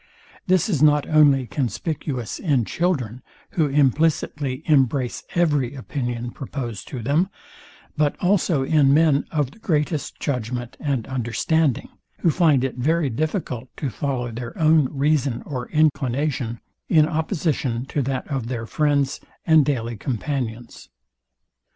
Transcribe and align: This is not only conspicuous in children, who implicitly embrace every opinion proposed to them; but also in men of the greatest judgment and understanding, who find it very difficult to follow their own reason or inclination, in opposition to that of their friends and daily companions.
This 0.47 0.67
is 0.67 0.81
not 0.81 1.07
only 1.07 1.45
conspicuous 1.45 2.39
in 2.39 2.65
children, 2.65 3.21
who 3.51 3.67
implicitly 3.67 4.63
embrace 4.65 5.21
every 5.35 5.75
opinion 5.75 6.31
proposed 6.31 6.87
to 6.87 7.03
them; 7.03 7.29
but 7.95 8.15
also 8.19 8.63
in 8.63 8.95
men 8.95 9.25
of 9.29 9.51
the 9.51 9.59
greatest 9.59 10.19
judgment 10.19 10.75
and 10.79 11.05
understanding, 11.05 11.89
who 12.21 12.31
find 12.31 12.63
it 12.63 12.77
very 12.77 13.11
difficult 13.11 13.69
to 13.77 13.91
follow 13.91 14.31
their 14.31 14.57
own 14.57 14.87
reason 14.91 15.43
or 15.45 15.69
inclination, 15.69 16.61
in 16.89 17.07
opposition 17.07 17.85
to 17.85 18.01
that 18.01 18.27
of 18.27 18.47
their 18.47 18.65
friends 18.65 19.19
and 19.45 19.63
daily 19.65 19.97
companions. 19.97 20.89